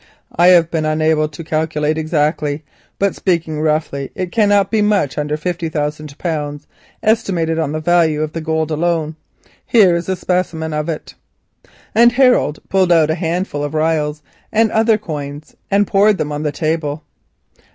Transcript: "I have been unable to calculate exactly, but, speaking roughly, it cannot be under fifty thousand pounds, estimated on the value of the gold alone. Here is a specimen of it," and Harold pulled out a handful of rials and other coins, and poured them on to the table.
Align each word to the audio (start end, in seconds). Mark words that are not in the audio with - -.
"I 0.35 0.47
have 0.47 0.71
been 0.71 0.83
unable 0.83 1.27
to 1.27 1.43
calculate 1.43 1.95
exactly, 1.95 2.63
but, 2.97 3.13
speaking 3.15 3.59
roughly, 3.61 4.09
it 4.15 4.31
cannot 4.31 4.71
be 4.71 4.79
under 4.81 5.37
fifty 5.37 5.69
thousand 5.69 6.17
pounds, 6.17 6.65
estimated 7.03 7.59
on 7.59 7.71
the 7.71 7.79
value 7.81 8.23
of 8.23 8.33
the 8.33 8.41
gold 8.41 8.71
alone. 8.71 9.15
Here 9.63 9.95
is 9.95 10.09
a 10.09 10.15
specimen 10.15 10.73
of 10.73 10.89
it," 10.89 11.13
and 11.93 12.13
Harold 12.13 12.61
pulled 12.67 12.91
out 12.91 13.11
a 13.11 13.13
handful 13.13 13.63
of 13.63 13.75
rials 13.75 14.23
and 14.51 14.71
other 14.71 14.97
coins, 14.97 15.55
and 15.69 15.85
poured 15.85 16.17
them 16.17 16.31
on 16.31 16.39
to 16.41 16.45
the 16.45 16.51
table. 16.57 17.03